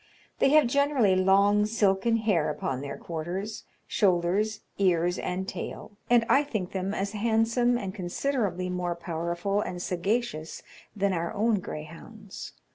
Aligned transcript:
They 0.39 0.49
have 0.49 0.65
generally 0.65 1.15
long 1.15 1.67
silken 1.67 2.15
hair 2.17 2.49
upon 2.49 2.81
their 2.81 2.97
quarters, 2.97 3.65
shoulders, 3.85 4.61
ears, 4.79 5.19
and 5.19 5.47
tail; 5.47 5.95
and 6.09 6.25
I 6.27 6.43
think 6.43 6.71
them 6.71 6.91
as 6.95 7.11
handsome, 7.11 7.77
and 7.77 7.93
considerably 7.93 8.67
more 8.67 8.95
powerful 8.95 9.61
and 9.61 9.79
sagacious, 9.79 10.63
than 10.95 11.13
our 11.13 11.31
own 11.35 11.59
greyhounds. 11.59 12.53